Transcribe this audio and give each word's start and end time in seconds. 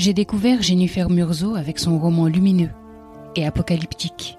J'ai 0.00 0.14
découvert 0.14 0.62
Jennifer 0.62 1.10
Murzo 1.10 1.56
avec 1.56 1.78
son 1.78 1.98
roman 1.98 2.24
lumineux 2.24 2.70
et 3.36 3.44
apocalyptique, 3.44 4.38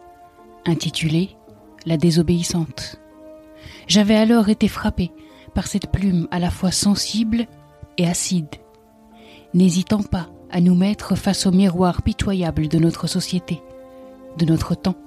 intitulé 0.66 1.38
La 1.86 1.98
désobéissante. 1.98 3.00
J'avais 3.86 4.16
alors 4.16 4.50
été 4.50 4.68
frappé 4.68 5.12
par 5.54 5.68
cette 5.68 5.92
plume 5.92 6.28
à 6.32 6.40
la 6.40 6.50
fois 6.50 6.72
sensible 6.72 7.46
et 8.00 8.08
acide, 8.08 8.50
n'hésitant 9.54 10.02
pas 10.02 10.30
à 10.50 10.62
nous 10.62 10.74
mettre 10.74 11.16
face 11.16 11.46
au 11.46 11.52
miroir 11.52 12.02
pitoyable 12.02 12.68
de 12.68 12.80
notre 12.80 13.06
société, 13.06 13.62
de 14.40 14.46
notre 14.46 14.74
temps. 14.74 14.98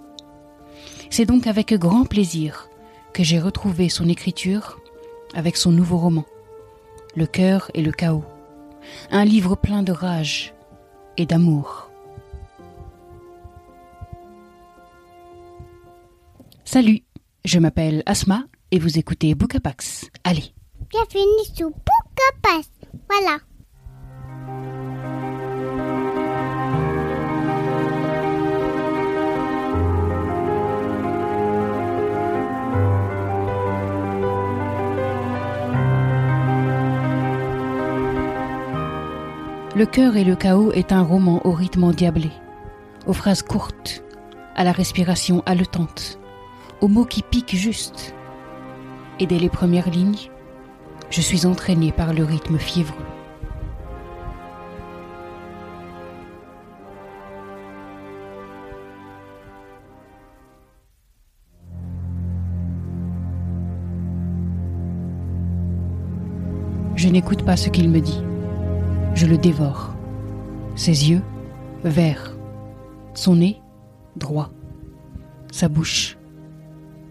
C'est 1.11 1.27
donc 1.27 1.49
avec 1.49 1.75
grand 1.75 2.05
plaisir 2.05 2.69
que 3.13 3.25
j'ai 3.25 3.41
retrouvé 3.41 3.89
son 3.89 4.09
écriture 4.09 4.79
avec 5.35 5.57
son 5.57 5.73
nouveau 5.73 5.99
roman, 5.99 6.25
Le 7.17 7.27
cœur 7.27 7.73
et 7.75 7.83
le 7.83 7.91
chaos, 7.91 8.25
un 9.11 9.25
livre 9.25 9.57
plein 9.57 9.83
de 9.83 9.93
rage 9.93 10.55
et 11.17 11.27
d'amour. 11.27 11.91
Salut, 16.65 17.03
je 17.45 17.59
m'appelle 17.59 18.03
Asma 18.07 18.45
et 18.71 18.79
vous 18.79 18.99
écoutez 18.99 19.35
Bookapax. 19.35 20.11
Allez. 20.25 20.55
Bienvenue 20.91 21.45
sur 21.55 21.69
Bookapax. 21.71 22.69
Voilà. 23.09 23.39
Le 39.77 39.87
cœur 39.87 40.17
et 40.17 40.23
le 40.23 40.37
chaos 40.37 40.71
est 40.71 40.93
un 40.93 41.03
roman 41.03 41.45
au 41.45 41.51
rythme 41.51 41.83
endiablé, 41.83 42.31
aux 43.09 43.13
phrases 43.13 43.43
courtes, 43.43 44.05
à 44.55 44.63
la 44.63 44.71
respiration 44.71 45.43
haletante, 45.47 46.21
aux 46.81 46.87
mots 46.87 47.05
qui 47.05 47.23
piquent 47.23 47.57
juste. 47.57 48.15
Et 49.19 49.27
dès 49.27 49.41
les 49.41 49.49
premières 49.49 49.91
lignes, 49.91 50.31
je 51.11 51.21
suis 51.21 51.45
entraîné 51.45 51.91
par 51.91 52.15
le 52.15 52.23
rythme 52.23 52.57
fiévreux. 52.57 52.95
Je 66.95 67.09
n'écoute 67.09 67.45
pas 67.45 67.57
ce 67.57 67.71
qu'il 67.71 67.89
me 67.89 68.01
dit. 68.01 68.23
Je 69.15 69.27
le 69.27 69.39
dévore. 69.39 69.95
Ses 70.75 71.11
yeux, 71.11 71.23
verts. 71.85 72.37
Son 73.15 73.37
nez, 73.37 73.61
droit. 74.17 74.51
Sa 75.53 75.69
bouche. 75.69 76.19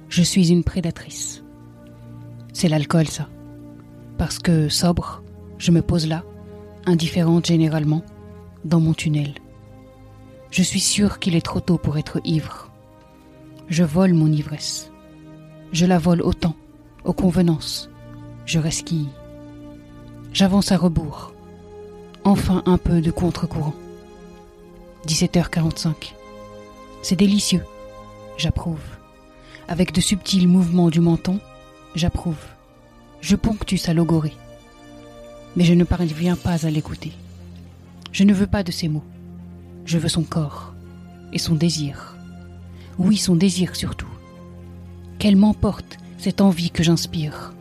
Je 0.09 0.21
suis 0.21 0.51
une 0.51 0.65
prédatrice. 0.65 1.45
C'est 2.51 2.67
l'alcool, 2.67 3.07
ça. 3.07 3.29
Parce 4.17 4.37
que, 4.37 4.67
sobre, 4.67 5.23
je 5.57 5.71
me 5.71 5.81
pose 5.81 6.05
là, 6.05 6.25
indifférente 6.85 7.45
généralement, 7.45 8.03
dans 8.65 8.81
mon 8.81 8.93
tunnel. 8.93 9.35
Je 10.51 10.61
suis 10.61 10.81
sûre 10.81 11.19
qu'il 11.19 11.37
est 11.37 11.45
trop 11.45 11.61
tôt 11.61 11.77
pour 11.77 11.97
être 11.97 12.19
ivre. 12.25 12.69
Je 13.69 13.85
vole 13.85 14.13
mon 14.13 14.27
ivresse. 14.27 14.91
Je 15.71 15.85
la 15.85 15.99
vole 15.99 16.21
autant, 16.21 16.55
aux 17.05 17.13
convenances. 17.13 17.89
Je 18.45 18.59
resquille. 18.59 19.09
J'avance 20.33 20.73
à 20.73 20.77
rebours 20.77 21.32
enfin 22.23 22.63
un 22.65 22.77
peu 22.77 23.01
de 23.01 23.11
contre-courant. 23.11 23.73
17h45. 25.07 26.13
C'est 27.01 27.15
délicieux. 27.15 27.63
J'approuve. 28.37 28.79
Avec 29.67 29.93
de 29.93 30.01
subtils 30.01 30.47
mouvements 30.47 30.89
du 30.89 30.99
menton, 30.99 31.39
j'approuve. 31.95 32.43
Je 33.21 33.35
ponctue 33.35 33.77
sa 33.77 33.93
logorée. 33.93 34.33
Mais 35.55 35.63
je 35.65 35.73
ne 35.73 35.83
parviens 35.83 36.35
pas 36.35 36.65
à 36.65 36.69
l'écouter. 36.69 37.11
Je 38.11 38.23
ne 38.23 38.33
veux 38.33 38.47
pas 38.47 38.63
de 38.63 38.71
ses 38.71 38.87
mots. 38.87 39.03
Je 39.85 39.97
veux 39.97 40.09
son 40.09 40.23
corps 40.23 40.73
et 41.31 41.39
son 41.39 41.55
désir. 41.55 42.15
Oui, 42.97 43.17
son 43.17 43.35
désir 43.35 43.75
surtout. 43.75 44.07
Qu'elle 45.19 45.35
m'emporte 45.35 45.97
cette 46.17 46.41
envie 46.41 46.69
que 46.71 46.83
j'inspire. 46.83 47.53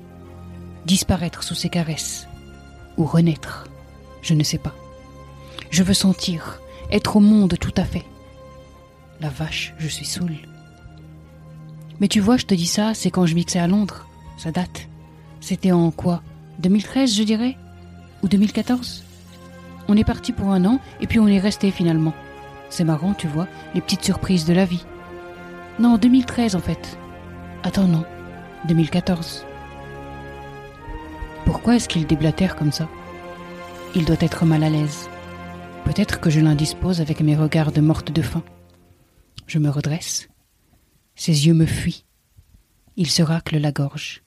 Disparaître 0.87 1.43
sous 1.43 1.55
ses 1.55 1.69
caresses 1.69 2.27
ou 2.97 3.05
renaître. 3.05 3.67
Je 4.23 4.35
ne 4.35 4.43
sais 4.43 4.59
pas. 4.59 4.75
Je 5.71 5.83
veux 5.83 5.95
sentir, 5.95 6.61
être 6.91 7.17
au 7.17 7.21
monde 7.21 7.57
tout 7.61 7.75
à 7.77 7.85
fait. 7.85 8.05
La 9.21 9.29
vache, 9.29 9.75
je 9.79 9.89
suis 9.89 10.05
saoul. 10.05 10.37
Mais 12.01 12.09
tu 12.09 12.21
vois, 12.21 12.37
je 12.37 12.47
te 12.47 12.55
dis 12.55 12.67
ça, 12.67 12.95
c'est 12.95 13.11
quand 13.11 13.27
je 13.27 13.35
mixais 13.35 13.59
à 13.59 13.67
Londres. 13.67 14.07
Ça 14.37 14.51
date. 14.51 14.89
C'était 15.41 15.73
en 15.73 15.91
quoi? 15.91 16.23
2013, 16.59 17.15
je 17.15 17.23
dirais? 17.23 17.57
Ou 18.23 18.29
2014 18.29 19.05
On 19.89 19.97
est 19.97 20.05
parti 20.05 20.33
pour 20.33 20.51
un 20.51 20.65
an 20.65 20.81
et 21.01 21.07
puis 21.07 21.19
on 21.19 21.29
est 21.29 21.39
resté 21.39 21.71
finalement. 21.71 22.15
C'est 22.71 22.85
marrant, 22.85 23.15
tu 23.15 23.27
vois, 23.27 23.49
les 23.75 23.81
petites 23.81 24.05
surprises 24.05 24.45
de 24.45 24.55
la 24.55 24.65
vie. 24.65 24.85
Non, 25.79 25.99
2013 25.99 26.55
en 26.57 26.61
fait. 26.61 26.99
Attends, 27.63 27.87
non. 27.87 28.05
2014. 28.69 29.45
Pourquoi 31.45 31.77
est-ce 31.77 31.89
qu'il 31.89 32.07
déblatère 32.07 32.57
comme 32.57 32.73
ça? 32.73 32.89
Il 33.95 34.05
doit 34.07 34.17
être 34.21 34.47
mal 34.47 34.63
à 34.63 34.71
l'aise. 34.71 35.09
Peut-être 35.85 36.21
que 36.21 36.31
je 36.31 36.41
l'indispose 36.41 37.01
avec 37.01 37.21
mes 37.21 37.37
regards 37.37 37.73
de 37.73 37.81
morte 37.81 38.11
de 38.11 38.23
faim. 38.23 38.43
Je 39.47 39.59
me 39.59 39.69
redresse. 39.69 40.29
Ses 41.15 41.47
yeux 41.47 41.55
me 41.55 41.67
fuient. 41.67 42.05
Il 42.97 43.11
se 43.11 43.23
racle 43.23 43.59
la 43.59 43.73
gorge. 43.73 44.23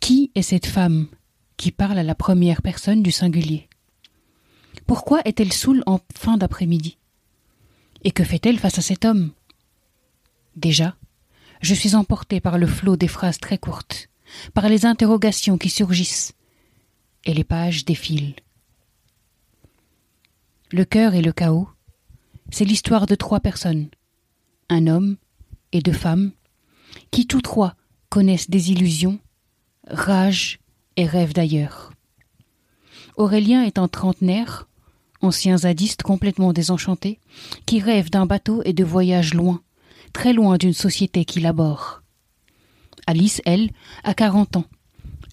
Qui 0.00 0.30
est 0.34 0.42
cette 0.42 0.66
femme 0.66 1.08
qui 1.56 1.72
parle 1.72 1.98
à 1.98 2.02
la 2.02 2.14
première 2.14 2.62
personne 2.62 3.02
du 3.02 3.12
singulier? 3.12 3.68
Pourquoi 4.86 5.20
est-elle 5.24 5.52
saoule 5.52 5.82
en 5.86 6.00
fin 6.16 6.36
d'après-midi? 6.38 6.98
Et 8.02 8.10
que 8.10 8.24
fait-elle 8.24 8.58
face 8.58 8.78
à 8.78 8.82
cet 8.82 9.04
homme? 9.04 9.32
Déjà, 10.56 10.96
je 11.60 11.74
suis 11.74 11.94
emporté 11.94 12.40
par 12.40 12.58
le 12.58 12.66
flot 12.66 12.96
des 12.96 13.08
phrases 13.08 13.38
très 13.38 13.58
courtes 13.58 14.08
par 14.54 14.68
les 14.68 14.86
interrogations 14.86 15.58
qui 15.58 15.68
surgissent, 15.68 16.32
et 17.24 17.34
les 17.34 17.44
pages 17.44 17.84
défilent. 17.84 18.34
Le 20.70 20.84
cœur 20.84 21.14
et 21.14 21.22
le 21.22 21.32
chaos, 21.32 21.68
c'est 22.50 22.64
l'histoire 22.64 23.06
de 23.06 23.14
trois 23.14 23.40
personnes, 23.40 23.88
un 24.68 24.86
homme 24.86 25.16
et 25.72 25.80
deux 25.80 25.92
femmes, 25.92 26.32
qui 27.10 27.26
tous 27.26 27.42
trois 27.42 27.74
connaissent 28.08 28.50
des 28.50 28.72
illusions, 28.72 29.18
rage 29.86 30.60
et 30.96 31.06
rêvent 31.06 31.34
d'ailleurs. 31.34 31.92
Aurélien 33.16 33.62
est 33.62 33.78
un 33.78 33.88
trentenaire, 33.88 34.68
ancien 35.20 35.58
zadiste 35.58 36.02
complètement 36.02 36.52
désenchanté, 36.52 37.20
qui 37.66 37.80
rêve 37.80 38.10
d'un 38.10 38.26
bateau 38.26 38.62
et 38.64 38.72
de 38.72 38.84
voyages 38.84 39.34
loin, 39.34 39.62
très 40.12 40.32
loin 40.32 40.58
d'une 40.58 40.74
société 40.74 41.24
qui 41.24 41.40
l'aborde. 41.40 42.01
Alice, 43.06 43.40
elle, 43.44 43.70
a 44.04 44.14
40 44.14 44.56
ans. 44.56 44.64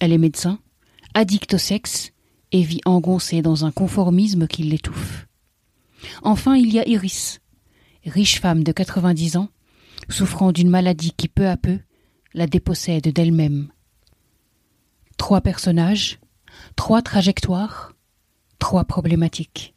Elle 0.00 0.12
est 0.12 0.18
médecin, 0.18 0.58
addict 1.14 1.54
au 1.54 1.58
sexe 1.58 2.12
et 2.52 2.62
vit 2.62 2.80
engoncée 2.84 3.42
dans 3.42 3.64
un 3.64 3.70
conformisme 3.70 4.46
qui 4.46 4.62
l'étouffe. 4.62 5.26
Enfin, 6.22 6.56
il 6.56 6.72
y 6.72 6.80
a 6.80 6.88
Iris, 6.88 7.40
riche 8.04 8.40
femme 8.40 8.64
de 8.64 8.72
90 8.72 9.36
ans, 9.36 9.48
souffrant 10.08 10.52
d'une 10.52 10.70
maladie 10.70 11.12
qui 11.16 11.28
peu 11.28 11.48
à 11.48 11.56
peu 11.56 11.78
la 12.34 12.46
dépossède 12.46 13.12
d'elle-même. 13.12 13.68
Trois 15.16 15.40
personnages, 15.40 16.18
trois 16.76 17.02
trajectoires, 17.02 17.94
trois 18.58 18.84
problématiques, 18.84 19.74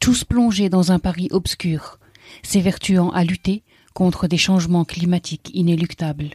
tous 0.00 0.24
plongés 0.24 0.68
dans 0.68 0.92
un 0.92 0.98
Paris 0.98 1.28
obscur, 1.30 1.98
s'évertuant 2.42 3.10
à 3.10 3.24
lutter 3.24 3.62
contre 3.94 4.26
des 4.26 4.38
changements 4.38 4.84
climatiques 4.84 5.50
inéluctables 5.54 6.30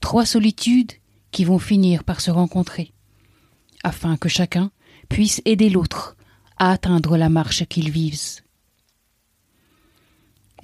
trois 0.00 0.26
solitudes 0.26 0.92
qui 1.30 1.44
vont 1.44 1.58
finir 1.58 2.04
par 2.04 2.20
se 2.20 2.30
rencontrer, 2.30 2.92
afin 3.82 4.16
que 4.16 4.28
chacun 4.28 4.70
puisse 5.08 5.42
aider 5.44 5.68
l'autre 5.68 6.16
à 6.58 6.70
atteindre 6.70 7.16
la 7.16 7.28
marche 7.28 7.66
qu'ils 7.66 7.90
vivent. 7.90 8.40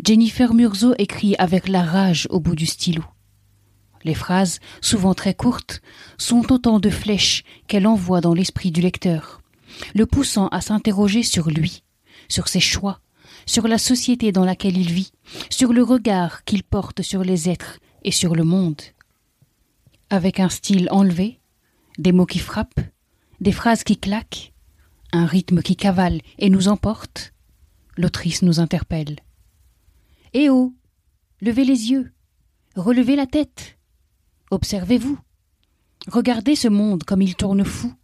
Jennifer 0.05 0.55
Murzo 0.55 0.95
écrit 0.99 1.37
avec 1.39 1.69
la 1.69 1.83
rage 1.83 2.27
au 2.31 2.41
bout 2.41 2.57
du 2.57 2.67
stylo. 2.67 3.05
Les 4.05 4.15
phrases, 4.15 4.59
souvent 4.81 5.15
très 5.15 5.35
courtes, 5.35 5.81
sont 6.19 6.51
autant 6.53 6.81
de 6.81 6.91
flèches 6.91 7.45
qu'elle 7.69 7.87
envoie 7.87 8.21
dans 8.21 8.35
l'esprit 8.35 8.73
du 8.73 8.81
lecteur, 8.81 9.43
le 9.95 10.07
poussant 10.07 10.49
à 10.49 10.61
s'interroger 10.61 11.23
sur 11.23 11.51
lui, 11.51 11.85
sur 12.29 12.49
ses 12.49 12.61
choix, 12.61 13.01
sur 13.47 13.69
la 13.69 13.79
société 13.79 14.33
dans 14.33 14.45
laquelle 14.45 14.77
il 14.77 14.91
vit, 14.91 15.13
sur 15.51 15.73
le 15.73 15.83
regard 15.83 16.45
qu'il 16.45 16.65
porte 16.65 17.03
sur 17.03 17.23
les 17.23 17.49
êtres 17.49 17.79
et 18.03 18.11
sur 18.11 18.35
le 18.35 18.45
monde 18.45 18.81
avec 20.13 20.41
un 20.41 20.51
style 20.51 20.89
enlevé, 20.91 21.41
des 21.97 22.13
mots 22.13 22.27
qui 22.27 22.39
frappent, 22.39 22.81
des 23.41 23.51
phrases 23.51 23.83
qui 23.83 23.97
claquent, 23.97 24.53
un 25.11 25.25
rythme 25.25 25.63
qui 25.63 25.75
cavale 25.75 26.21
et 26.39 26.51
nous 26.51 26.69
emporte, 26.69 27.33
l'autrice 27.97 28.43
nous 28.43 28.61
interpelle. 28.61 29.17
Eh 30.35 30.51
oh 30.51 30.75
Levez 31.41 31.65
les 31.65 31.91
yeux 31.91 32.13
Relevez 32.77 33.17
la 33.17 33.27
tête 33.27 33.79
Observez-vous 34.51 35.19
Regardez 36.09 36.57
ce 36.57 36.69
monde 36.69 37.05
comme 37.05 37.23
il 37.23 37.35
tourne 37.35 37.65
fou. 37.65 37.95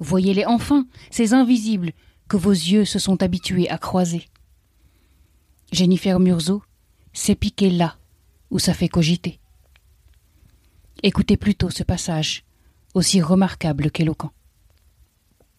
Voyez-les 0.00 0.46
enfin, 0.46 0.86
ces 1.12 1.32
invisibles 1.32 1.92
que 2.28 2.36
vos 2.36 2.50
yeux 2.50 2.84
se 2.84 2.98
sont 2.98 3.22
habitués 3.22 3.70
à 3.70 3.78
croiser. 3.78 4.26
Jennifer 5.70 6.18
Murzo 6.18 6.62
s'est 7.12 7.36
piqué 7.36 7.70
là 7.70 7.98
où 8.50 8.58
ça 8.58 8.74
fait 8.74 8.88
cogiter. 8.88 9.38
Écoutez 11.06 11.36
plutôt 11.36 11.68
ce 11.68 11.82
passage, 11.82 12.44
aussi 12.94 13.20
remarquable 13.20 13.90
qu'éloquent. 13.90 14.30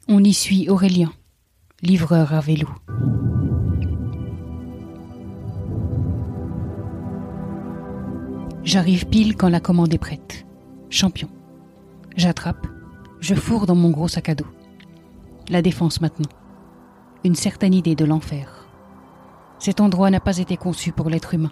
On 0.07 0.24
y 0.24 0.33
suit 0.33 0.69
Aurélien, 0.69 1.13
livreur 1.83 2.33
à 2.33 2.39
vélo. 2.39 2.68
J'arrive 8.63 9.06
pile 9.06 9.36
quand 9.36 9.50
la 9.50 9.59
commande 9.59 9.94
est 9.94 10.00
prête. 10.00 10.47
Champion. 10.89 11.30
J'attrape, 12.18 12.65
je 13.19 13.36
fourre 13.36 13.68
dans 13.68 13.75
mon 13.75 13.92
gros 13.92 14.07
sac 14.07 14.30
à 14.30 14.33
dos. 14.33 14.47
La 15.50 15.62
défense 15.62 16.01
maintenant. 16.01 16.31
Une 17.24 17.36
certaine 17.36 17.75
idée 17.75 17.95
de 17.95 18.06
l'enfer. 18.06 18.68
Cet 19.59 19.80
endroit 19.80 20.09
n'a 20.09 20.19
pas 20.19 20.39
été 20.39 20.57
conçu 20.57 20.92
pour 20.92 21.12
l'être 21.12 21.36
humain. 21.36 21.51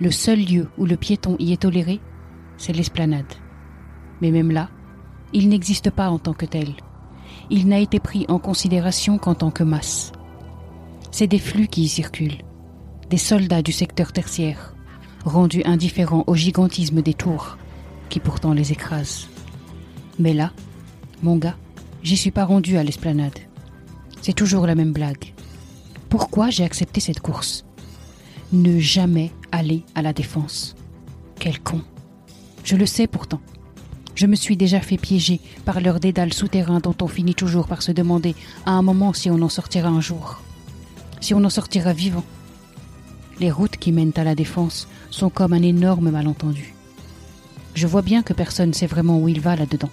Le 0.00 0.12
seul 0.12 0.38
lieu 0.38 0.68
où 0.78 0.86
le 0.86 0.96
piéton 0.96 1.34
y 1.40 1.52
est 1.52 1.62
toléré, 1.62 2.00
c'est 2.56 2.72
l'esplanade. 2.72 3.32
Mais 4.20 4.30
même 4.30 4.50
là, 4.50 4.68
il 5.32 5.48
n'existe 5.48 5.90
pas 5.90 6.08
en 6.10 6.18
tant 6.18 6.32
que 6.32 6.46
tel. 6.46 6.74
Il 7.50 7.68
n'a 7.68 7.78
été 7.78 8.00
pris 8.00 8.24
en 8.28 8.38
considération 8.38 9.18
qu'en 9.18 9.34
tant 9.34 9.50
que 9.50 9.64
masse. 9.64 10.12
C'est 11.10 11.26
des 11.26 11.38
flux 11.38 11.68
qui 11.68 11.82
y 11.82 11.88
circulent, 11.88 12.42
des 13.10 13.18
soldats 13.18 13.62
du 13.62 13.72
secteur 13.72 14.12
tertiaire, 14.12 14.74
rendus 15.24 15.62
indifférents 15.64 16.24
au 16.26 16.34
gigantisme 16.34 17.02
des 17.02 17.14
tours, 17.14 17.58
qui 18.08 18.20
pourtant 18.20 18.52
les 18.52 18.72
écrasent. 18.72 19.28
Mais 20.18 20.32
là, 20.32 20.52
mon 21.22 21.36
gars, 21.36 21.56
j'y 22.02 22.16
suis 22.16 22.30
pas 22.30 22.44
rendu 22.44 22.76
à 22.76 22.84
l'esplanade. 22.84 23.38
C'est 24.22 24.32
toujours 24.32 24.66
la 24.66 24.74
même 24.74 24.92
blague. 24.92 25.34
Pourquoi 26.08 26.50
j'ai 26.50 26.64
accepté 26.64 27.00
cette 27.00 27.20
course? 27.20 27.64
Ne 28.52 28.78
jamais 28.78 29.32
aller 29.52 29.82
à 29.94 30.02
la 30.02 30.12
défense. 30.12 30.76
Quel 31.38 31.60
con. 31.60 31.82
Je 32.64 32.76
le 32.76 32.86
sais 32.86 33.06
pourtant. 33.06 33.40
Je 34.14 34.26
me 34.26 34.36
suis 34.36 34.56
déjà 34.56 34.80
fait 34.80 34.96
piéger 34.96 35.40
par 35.66 35.80
leur 35.80 36.00
dédale 36.00 36.32
souterrain 36.32 36.80
dont 36.80 36.94
on 37.02 37.08
finit 37.08 37.34
toujours 37.34 37.66
par 37.66 37.82
se 37.82 37.92
demander 37.92 38.34
à 38.64 38.70
un 38.70 38.80
moment 38.80 39.12
si 39.12 39.30
on 39.30 39.42
en 39.42 39.50
sortira 39.50 39.88
un 39.90 40.00
jour. 40.00 40.40
Si 41.20 41.34
on 41.34 41.44
en 41.44 41.50
sortira 41.50 41.92
vivant. 41.92 42.24
Les 43.38 43.50
routes 43.50 43.76
qui 43.76 43.92
mènent 43.92 44.12
à 44.16 44.24
la 44.24 44.34
défense 44.34 44.88
sont 45.10 45.28
comme 45.28 45.52
un 45.52 45.62
énorme 45.62 46.10
malentendu. 46.10 46.74
Je 47.74 47.86
vois 47.86 48.02
bien 48.02 48.22
que 48.22 48.32
personne 48.32 48.70
ne 48.70 48.74
sait 48.74 48.86
vraiment 48.86 49.18
où 49.18 49.28
il 49.28 49.40
va 49.40 49.56
là-dedans. 49.56 49.90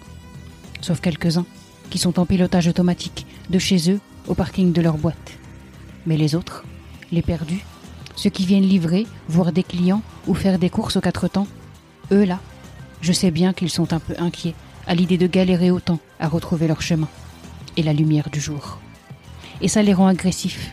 Sauf 0.80 1.02
quelques-uns 1.02 1.46
qui 1.90 1.98
sont 1.98 2.20
en 2.20 2.26
pilotage 2.26 2.68
automatique 2.68 3.26
de 3.50 3.60
chez 3.60 3.92
eux 3.92 4.00
au 4.28 4.34
parking 4.34 4.72
de 4.72 4.82
leur 4.82 4.98
boîte. 4.98 5.34
Mais 6.06 6.16
les 6.16 6.36
autres, 6.36 6.64
les 7.12 7.22
perdus, 7.22 7.66
ceux 8.16 8.30
qui 8.30 8.46
viennent 8.46 8.64
livrer, 8.64 9.08
voir 9.28 9.52
des 9.52 9.64
clients 9.64 10.04
ou 10.28 10.36
faire 10.36 10.58
des 10.58 10.70
courses 10.70 10.96
aux 10.96 11.02
quatre 11.02 11.28
temps, 11.28 11.48
eux 12.12 12.24
là, 12.24 12.40
je 13.02 13.12
sais 13.12 13.32
bien 13.32 13.54
qu'ils 13.54 13.70
sont 13.70 13.94
un 13.94 14.00
peu 14.00 14.14
inquiets 14.20 14.56
à 14.88 14.96
l'idée 14.96 15.18
de 15.18 15.28
galérer 15.28 15.72
autant 15.72 16.00
à 16.20 16.28
retrouver 16.28 16.68
leur 16.68 16.82
chemin 16.82 17.08
et 17.78 17.84
la 17.84 17.94
lumière 17.94 18.30
du 18.30 18.40
jour. 18.40 18.80
Et 19.62 19.68
ça 19.68 19.82
les 19.82 19.94
rend 19.94 20.08
agressifs. 20.08 20.72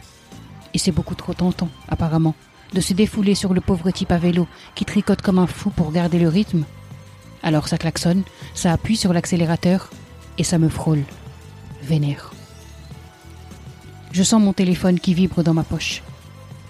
Et 0.74 0.78
c'est 0.78 0.92
beaucoup 0.92 1.14
trop 1.14 1.34
tentant, 1.34 1.68
apparemment, 1.88 2.34
de 2.74 2.80
se 2.80 2.92
défouler 2.92 3.34
sur 3.34 3.54
le 3.54 3.60
pauvre 3.60 3.90
type 3.90 4.12
à 4.12 4.18
vélo 4.18 4.46
qui 4.74 4.84
tricote 4.84 5.22
comme 5.22 5.38
un 5.38 5.46
fou 5.46 5.70
pour 5.70 5.92
garder 5.92 6.18
le 6.18 6.28
rythme. 6.28 6.64
Alors 7.42 7.68
ça 7.68 7.78
klaxonne, 7.78 8.22
ça 8.54 8.72
appuie 8.72 8.96
sur 8.96 9.12
l'accélérateur 9.12 9.90
et 10.36 10.44
ça 10.44 10.58
me 10.58 10.68
frôle. 10.68 11.04
Vénère. 11.82 12.32
Je 14.12 14.22
sens 14.22 14.42
mon 14.42 14.52
téléphone 14.52 15.00
qui 15.00 15.14
vibre 15.14 15.42
dans 15.42 15.54
ma 15.54 15.62
poche. 15.62 16.02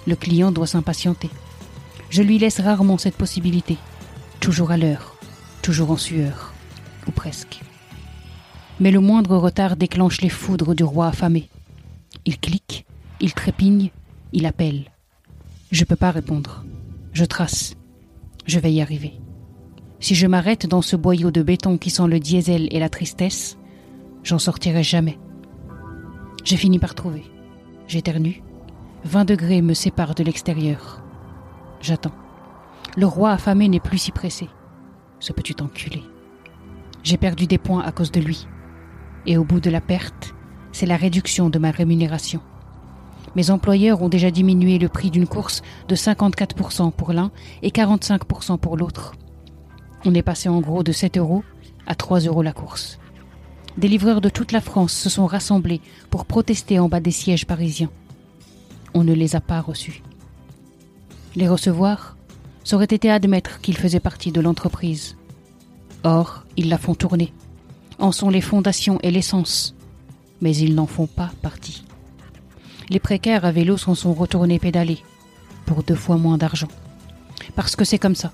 Le 0.06 0.16
client 0.16 0.52
doit 0.52 0.66
s'impatienter. 0.66 1.30
Je 2.10 2.22
lui 2.22 2.38
laisse 2.38 2.60
rarement 2.60 2.98
cette 2.98 3.16
possibilité. 3.16 3.76
Toujours 4.40 4.70
à 4.70 4.76
l'heure, 4.76 5.17
toujours 5.62 5.90
en 5.90 5.96
sueur, 5.96 6.52
ou 7.06 7.10
presque. 7.10 7.60
Mais 8.80 8.90
le 8.90 9.00
moindre 9.00 9.36
retard 9.36 9.76
déclenche 9.76 10.20
les 10.20 10.28
foudres 10.28 10.74
du 10.74 10.84
roi 10.84 11.08
affamé. 11.08 11.48
Il 12.24 12.38
clique, 12.38 12.86
il 13.20 13.34
trépigne, 13.34 13.90
il 14.32 14.46
appelle. 14.46 14.90
Je 15.70 15.84
peux 15.84 15.96
pas 15.96 16.10
répondre. 16.10 16.64
Je 17.12 17.24
trace. 17.24 17.74
Je 18.46 18.58
vais 18.58 18.72
y 18.72 18.80
arriver. 18.80 19.14
Si 20.00 20.14
je 20.14 20.26
m'arrête 20.26 20.66
dans 20.66 20.82
ce 20.82 20.96
boyau 20.96 21.30
de 21.30 21.42
béton 21.42 21.76
qui 21.76 21.90
sent 21.90 22.06
le 22.06 22.20
diesel 22.20 22.68
et 22.70 22.78
la 22.78 22.88
tristesse, 22.88 23.58
j'en 24.22 24.38
sortirai 24.38 24.82
jamais. 24.82 25.18
J'ai 26.44 26.56
fini 26.56 26.78
par 26.78 26.94
trouver. 26.94 27.24
J'éternue. 27.88 28.42
20 29.04 29.24
degrés 29.24 29.62
me 29.62 29.74
séparent 29.74 30.14
de 30.14 30.22
l'extérieur. 30.22 31.02
J'attends. 31.80 32.14
Le 32.96 33.06
roi 33.06 33.32
affamé 33.32 33.68
n'est 33.68 33.80
plus 33.80 33.98
si 33.98 34.12
pressé. 34.12 34.48
Ce 35.20 35.32
petit 35.32 35.56
enculé. 35.60 36.02
J'ai 37.02 37.16
perdu 37.16 37.46
des 37.46 37.58
points 37.58 37.82
à 37.82 37.92
cause 37.92 38.12
de 38.12 38.20
lui. 38.20 38.46
Et 39.26 39.36
au 39.36 39.44
bout 39.44 39.60
de 39.60 39.70
la 39.70 39.80
perte, 39.80 40.34
c'est 40.72 40.86
la 40.86 40.96
réduction 40.96 41.50
de 41.50 41.58
ma 41.58 41.70
rémunération. 41.70 42.40
Mes 43.36 43.50
employeurs 43.50 44.02
ont 44.02 44.08
déjà 44.08 44.30
diminué 44.30 44.78
le 44.78 44.88
prix 44.88 45.10
d'une 45.10 45.26
course 45.26 45.62
de 45.88 45.94
54% 45.94 46.92
pour 46.92 47.12
l'un 47.12 47.30
et 47.62 47.70
45% 47.70 48.58
pour 48.58 48.76
l'autre. 48.76 49.14
On 50.04 50.14
est 50.14 50.22
passé 50.22 50.48
en 50.48 50.60
gros 50.60 50.82
de 50.82 50.92
7 50.92 51.18
euros 51.18 51.42
à 51.86 51.94
3 51.94 52.20
euros 52.20 52.42
la 52.42 52.52
course 52.52 52.98
des 53.78 53.88
livreurs 53.88 54.20
de 54.20 54.28
toute 54.28 54.50
la 54.50 54.60
France 54.60 54.92
se 54.92 55.08
sont 55.08 55.26
rassemblés 55.26 55.80
pour 56.10 56.26
protester 56.26 56.80
en 56.80 56.88
bas 56.88 57.00
des 57.00 57.12
sièges 57.12 57.46
parisiens. 57.46 57.90
On 58.92 59.04
ne 59.04 59.14
les 59.14 59.36
a 59.36 59.40
pas 59.40 59.60
reçus. 59.60 60.02
Les 61.36 61.46
recevoir, 61.46 62.16
ça 62.68 62.76
aurait 62.76 62.84
été 62.84 63.10
admettre 63.10 63.62
qu'ils 63.62 63.78
faisaient 63.78 63.98
partie 63.98 64.30
de 64.30 64.42
l'entreprise. 64.42 65.16
Or, 66.04 66.44
ils 66.58 66.68
la 66.68 66.76
font 66.76 66.94
tourner. 66.94 67.32
En 67.98 68.12
sont 68.12 68.28
les 68.28 68.42
fondations 68.42 68.98
et 69.02 69.10
l'essence. 69.10 69.74
Mais 70.42 70.54
ils 70.54 70.74
n'en 70.74 70.86
font 70.86 71.06
pas 71.06 71.30
partie. 71.40 71.82
Les 72.90 73.00
précaires 73.00 73.46
à 73.46 73.52
vélo 73.52 73.78
s'en 73.78 73.94
sont 73.94 74.12
retournés 74.12 74.58
pédaler 74.58 74.98
pour 75.64 75.82
deux 75.82 75.94
fois 75.94 76.18
moins 76.18 76.36
d'argent. 76.36 76.68
Parce 77.54 77.74
que 77.74 77.86
c'est 77.86 77.98
comme 77.98 78.14
ça. 78.14 78.32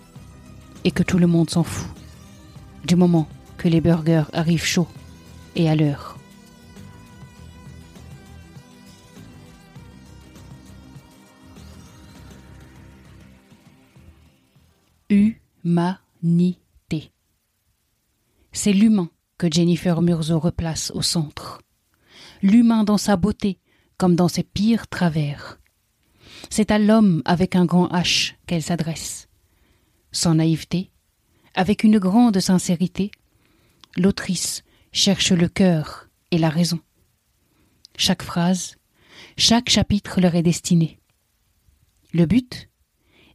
Et 0.83 0.91
que 0.91 1.05
tout 1.05 1.19
le 1.19 1.29
monde 1.29 1.51
s'en 1.51 1.63
fout. 1.63 1.87
Du 2.85 2.97
moment 2.97 3.29
que 3.57 3.69
les 3.69 3.81
burgers 3.81 4.25
arrivent 4.33 4.65
chauds 4.65 4.89
et 5.55 5.71
à 5.71 5.77
l'heure. 5.77 6.14
C'est 18.53 18.73
l'humain 18.73 19.11
que 19.39 19.51
Jennifer 19.51 20.01
Murzo 20.01 20.39
replace 20.39 20.91
au 20.95 21.03
centre. 21.03 21.61
L'humain 22.43 22.85
dans 22.85 22.99
sa 22.99 23.17
beauté 23.17 23.59
comme 23.97 24.17
dans 24.17 24.29
ses 24.29 24.43
pires 24.43 24.87
travers. 24.89 25.59
C'est 26.51 26.71
à 26.71 26.79
l'homme 26.79 27.23
avec 27.25 27.57
un 27.57 27.65
grand 27.65 27.89
H 27.89 28.35
qu'elle 28.47 28.63
s'adresse. 28.63 29.29
Sans 30.13 30.35
naïveté, 30.35 30.91
avec 31.55 31.85
une 31.85 31.99
grande 31.99 32.39
sincérité, 32.41 33.11
l'autrice 33.97 34.63
cherche 34.93 35.33
le 35.33 35.49
cœur 35.49 36.09
et 36.31 36.39
la 36.39 36.49
raison. 36.49 36.81
Chaque 37.97 38.23
phrase, 38.23 38.77
chaque 39.37 39.71
chapitre 39.71 40.21
leur 40.21 40.35
est 40.35 40.43
destiné. 40.43 41.01
Le 42.13 42.27
but 42.27 42.69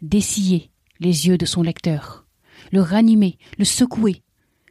Dessiller 0.02 0.72
les 1.00 1.28
yeux 1.28 1.38
de 1.38 1.46
son 1.46 1.62
lecteur, 1.62 2.26
le 2.72 2.82
ranimer, 2.82 3.38
le 3.58 3.66
secouer, 3.66 4.24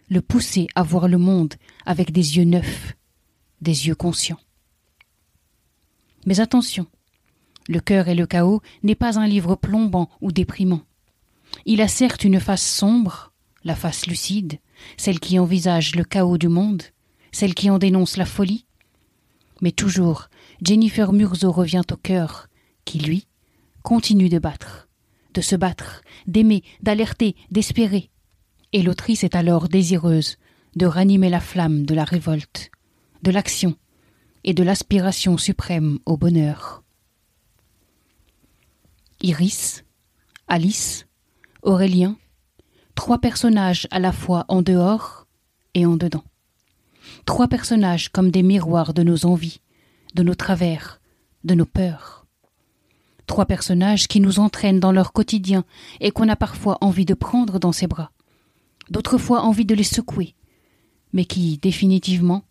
le 0.08 0.20
pousser 0.20 0.66
à 0.74 0.82
voir 0.82 1.08
le 1.08 1.18
monde 1.18 1.54
avec 1.84 2.12
des 2.12 2.36
yeux 2.36 2.44
neufs, 2.44 2.96
des 3.60 3.88
yeux 3.88 3.94
conscients. 3.94 4.40
Mais 6.26 6.40
attention, 6.40 6.86
Le 7.68 7.80
cœur 7.80 8.08
et 8.08 8.14
le 8.14 8.26
chaos 8.26 8.62
n'est 8.82 8.94
pas 8.94 9.18
un 9.18 9.26
livre 9.26 9.54
plombant 9.54 10.08
ou 10.22 10.32
déprimant. 10.32 10.80
Il 11.66 11.82
a 11.82 11.88
certes 11.88 12.24
une 12.24 12.40
face 12.40 12.66
sombre, 12.66 13.32
la 13.62 13.74
face 13.74 14.06
lucide, 14.06 14.58
celle 14.96 15.20
qui 15.20 15.38
envisage 15.38 15.94
le 15.94 16.04
chaos 16.04 16.38
du 16.38 16.48
monde, 16.48 16.82
celle 17.30 17.54
qui 17.54 17.68
en 17.68 17.78
dénonce 17.78 18.16
la 18.16 18.24
folie. 18.24 18.64
Mais 19.60 19.72
toujours, 19.72 20.28
Jennifer 20.62 21.12
Murzo 21.12 21.52
revient 21.52 21.82
au 21.92 21.96
cœur, 21.96 22.48
qui, 22.86 23.00
lui, 23.00 23.26
continue 23.82 24.30
de 24.30 24.38
battre, 24.38 24.87
de 25.38 25.42
se 25.42 25.54
battre, 25.54 26.02
d'aimer, 26.26 26.64
d'alerter, 26.82 27.36
d'espérer. 27.52 28.10
Et 28.72 28.82
l'autrice 28.82 29.22
est 29.22 29.36
alors 29.36 29.68
désireuse 29.68 30.36
de 30.74 30.84
ranimer 30.84 31.30
la 31.30 31.38
flamme 31.38 31.86
de 31.86 31.94
la 31.94 32.02
révolte, 32.02 32.72
de 33.22 33.30
l'action 33.30 33.76
et 34.42 34.52
de 34.52 34.64
l'aspiration 34.64 35.38
suprême 35.38 36.00
au 36.06 36.16
bonheur. 36.16 36.82
Iris, 39.22 39.84
Alice, 40.48 41.06
Aurélien, 41.62 42.16
trois 42.96 43.20
personnages 43.20 43.86
à 43.92 44.00
la 44.00 44.10
fois 44.10 44.44
en 44.48 44.60
dehors 44.60 45.28
et 45.74 45.86
en 45.86 45.96
dedans. 45.96 46.24
Trois 47.26 47.46
personnages 47.46 48.08
comme 48.08 48.32
des 48.32 48.42
miroirs 48.42 48.92
de 48.92 49.04
nos 49.04 49.24
envies, 49.24 49.60
de 50.16 50.24
nos 50.24 50.34
travers, 50.34 51.00
de 51.44 51.54
nos 51.54 51.66
peurs. 51.66 52.17
Trois 53.28 53.44
personnages 53.44 54.08
qui 54.08 54.20
nous 54.20 54.40
entraînent 54.40 54.80
dans 54.80 54.90
leur 54.90 55.12
quotidien 55.12 55.64
et 56.00 56.10
qu'on 56.10 56.30
a 56.30 56.34
parfois 56.34 56.78
envie 56.80 57.04
de 57.04 57.12
prendre 57.14 57.60
dans 57.60 57.72
ses 57.72 57.86
bras, 57.86 58.10
d'autres 58.90 59.18
fois 59.18 59.42
envie 59.42 59.66
de 59.66 59.74
les 59.74 59.84
secouer, 59.84 60.34
mais 61.12 61.26
qui, 61.26 61.58
définitivement, 61.58 62.42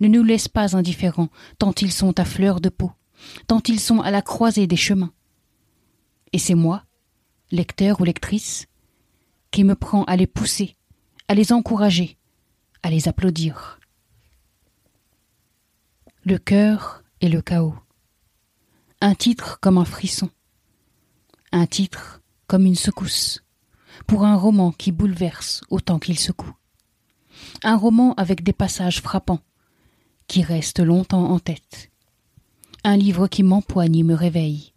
ne 0.00 0.08
nous 0.08 0.24
laissent 0.24 0.48
pas 0.48 0.76
indifférents 0.76 1.28
tant 1.58 1.72
ils 1.80 1.92
sont 1.92 2.18
à 2.18 2.24
fleur 2.24 2.60
de 2.60 2.68
peau, 2.68 2.90
tant 3.46 3.62
ils 3.68 3.78
sont 3.78 4.00
à 4.00 4.10
la 4.10 4.20
croisée 4.20 4.66
des 4.66 4.76
chemins. 4.76 5.12
Et 6.32 6.38
c'est 6.38 6.56
moi, 6.56 6.82
lecteur 7.52 8.00
ou 8.00 8.04
lectrice, 8.04 8.66
qui 9.52 9.62
me 9.62 9.76
prend 9.76 10.02
à 10.04 10.16
les 10.16 10.26
pousser, 10.26 10.74
à 11.28 11.34
les 11.34 11.52
encourager, 11.52 12.18
à 12.82 12.90
les 12.90 13.06
applaudir. 13.06 13.78
Le 16.24 16.38
cœur 16.38 17.04
et 17.20 17.28
le 17.28 17.40
chaos. 17.40 17.76
Un 19.00 19.14
titre 19.14 19.60
comme 19.60 19.78
un 19.78 19.84
frisson. 19.84 20.28
Un 21.52 21.66
titre 21.66 22.20
comme 22.48 22.66
une 22.66 22.74
secousse. 22.74 23.44
Pour 24.08 24.24
un 24.24 24.34
roman 24.34 24.72
qui 24.72 24.90
bouleverse 24.90 25.60
autant 25.70 26.00
qu'il 26.00 26.18
secoue. 26.18 26.52
Un 27.62 27.76
roman 27.76 28.14
avec 28.14 28.42
des 28.42 28.52
passages 28.52 29.00
frappants, 29.00 29.38
qui 30.26 30.42
restent 30.42 30.80
longtemps 30.80 31.30
en 31.30 31.38
tête. 31.38 31.92
Un 32.82 32.96
livre 32.96 33.28
qui 33.28 33.44
m'empoigne 33.44 33.98
et 33.98 34.02
me 34.02 34.14
réveille. 34.14 34.72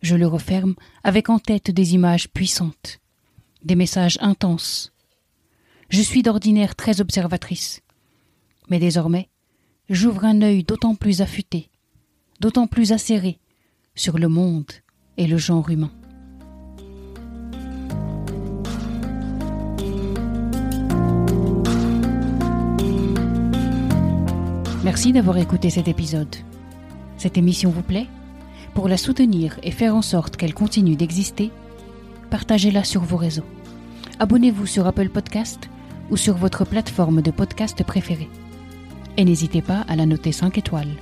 Je 0.00 0.14
le 0.14 0.28
referme 0.28 0.76
avec 1.02 1.28
en 1.28 1.40
tête 1.40 1.72
des 1.72 1.94
images 1.94 2.28
puissantes, 2.28 3.00
des 3.64 3.74
messages 3.74 4.18
intenses. 4.20 4.92
Je 5.88 6.02
suis 6.02 6.22
d'ordinaire 6.22 6.76
très 6.76 7.00
observatrice. 7.00 7.80
Mais 8.68 8.78
désormais, 8.78 9.28
j'ouvre 9.90 10.24
un 10.24 10.40
œil 10.40 10.62
d'autant 10.62 10.94
plus 10.94 11.20
affûté, 11.20 11.68
d'autant 12.40 12.66
plus 12.66 12.92
acéré 12.92 13.38
sur 13.94 14.18
le 14.18 14.28
monde 14.28 14.70
et 15.16 15.26
le 15.26 15.38
genre 15.38 15.68
humain. 15.70 15.90
Merci 24.84 25.12
d'avoir 25.12 25.36
écouté 25.36 25.68
cet 25.70 25.88
épisode. 25.88 26.34
Cette 27.18 27.36
émission 27.36 27.70
vous 27.70 27.82
plaît? 27.82 28.06
Pour 28.74 28.88
la 28.88 28.96
soutenir 28.96 29.58
et 29.62 29.72
faire 29.72 29.94
en 29.94 30.02
sorte 30.02 30.36
qu'elle 30.36 30.54
continue 30.54 30.94
d'exister, 30.94 31.50
partagez-la 32.30 32.84
sur 32.84 33.02
vos 33.02 33.16
réseaux. 33.16 33.44
Abonnez-vous 34.20 34.66
sur 34.66 34.86
Apple 34.86 35.08
Podcast 35.08 35.68
ou 36.10 36.16
sur 36.16 36.36
votre 36.36 36.64
plateforme 36.64 37.22
de 37.22 37.30
podcast 37.30 37.84
préférée. 37.84 38.30
Et 39.16 39.24
n'hésitez 39.24 39.62
pas 39.62 39.84
à 39.88 39.96
la 39.96 40.06
noter 40.06 40.32
5 40.32 40.56
étoiles. 40.58 40.94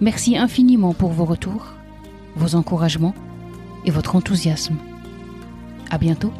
Merci 0.00 0.36
infiniment 0.36 0.94
pour 0.94 1.12
vos 1.12 1.24
retours, 1.24 1.74
vos 2.36 2.54
encouragements 2.54 3.14
et 3.84 3.90
votre 3.90 4.16
enthousiasme. 4.16 4.76
À 5.90 5.98
bientôt. 5.98 6.32